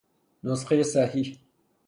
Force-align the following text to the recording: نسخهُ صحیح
نسخهُ 0.43 0.83
صحیح 0.93 1.29